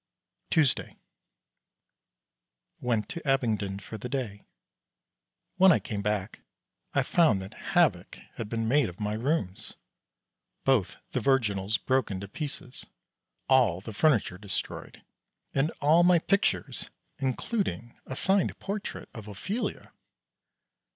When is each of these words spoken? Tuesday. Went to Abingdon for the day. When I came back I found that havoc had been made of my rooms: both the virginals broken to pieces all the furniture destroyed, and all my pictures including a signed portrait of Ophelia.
Tuesday. 0.49 0.97
Went 2.79 3.07
to 3.09 3.21
Abingdon 3.23 3.77
for 3.77 3.99
the 3.99 4.09
day. 4.09 4.47
When 5.57 5.71
I 5.71 5.77
came 5.77 6.01
back 6.01 6.39
I 6.95 7.03
found 7.03 7.39
that 7.39 7.53
havoc 7.75 8.15
had 8.37 8.49
been 8.49 8.67
made 8.67 8.89
of 8.89 8.99
my 8.99 9.13
rooms: 9.13 9.73
both 10.63 10.95
the 11.11 11.19
virginals 11.21 11.77
broken 11.77 12.19
to 12.21 12.27
pieces 12.27 12.83
all 13.47 13.79
the 13.79 13.93
furniture 13.93 14.39
destroyed, 14.39 15.03
and 15.53 15.69
all 15.81 16.01
my 16.01 16.17
pictures 16.17 16.89
including 17.19 17.95
a 18.07 18.15
signed 18.15 18.57
portrait 18.57 19.07
of 19.13 19.27
Ophelia. 19.27 19.91